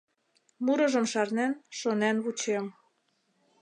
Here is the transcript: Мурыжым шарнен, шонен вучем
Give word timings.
Мурыжым 0.65 1.05
шарнен, 1.11 1.51
шонен 1.79 2.15
вучем 2.23 2.65